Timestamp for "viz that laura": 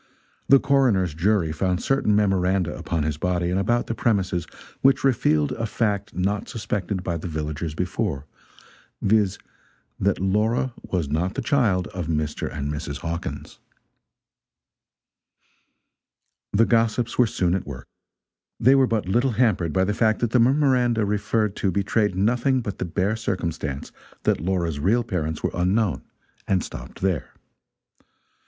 8.99-10.73